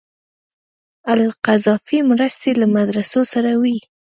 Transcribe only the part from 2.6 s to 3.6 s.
مدرسو سره